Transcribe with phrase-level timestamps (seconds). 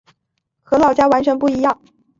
[0.63, 1.79] 和老家完全不一样